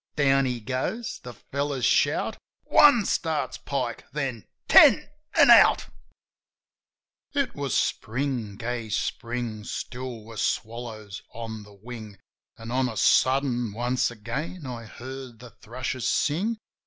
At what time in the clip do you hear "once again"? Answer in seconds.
13.73-14.65